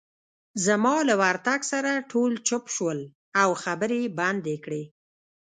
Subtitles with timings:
[0.65, 2.99] زما له ورتګ سره ټول چوپ شول،
[3.41, 4.83] او خبرې يې بندې کړې.